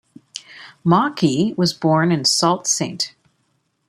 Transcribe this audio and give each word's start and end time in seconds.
Maki 0.83 1.55
was 1.57 1.73
born 1.75 2.11
in 2.11 2.25
Sault 2.25 2.65
Ste. 2.65 3.13